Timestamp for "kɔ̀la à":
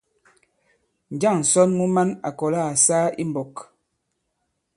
2.39-2.73